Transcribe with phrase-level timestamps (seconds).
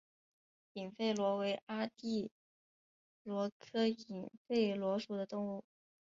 [0.73, 2.31] 隐肺螺为阿地
[3.21, 5.63] 螺科隐肺螺属的动物。